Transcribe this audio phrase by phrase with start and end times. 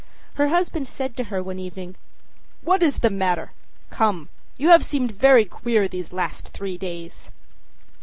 [0.33, 1.95] Her husband said to her one evening:
[2.65, 3.51] âWhat is the matter?
[3.91, 7.29] Come, you have seemed very queer these last three days.